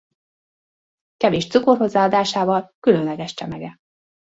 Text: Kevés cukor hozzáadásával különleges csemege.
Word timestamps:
Kevés 1.17 1.47
cukor 1.47 1.77
hozzáadásával 1.77 2.73
különleges 2.79 3.33
csemege. 3.33 3.79